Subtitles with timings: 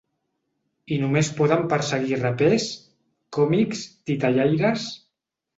[0.95, 2.67] I només poden perseguir rapers,
[3.39, 4.89] còmics, titellaires…